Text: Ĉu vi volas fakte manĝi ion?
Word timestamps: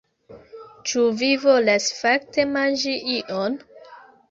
Ĉu 0.91 1.03
vi 1.19 1.29
volas 1.43 1.91
fakte 1.99 2.49
manĝi 2.57 2.99
ion? 3.19 3.63